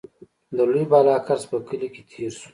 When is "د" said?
0.55-0.57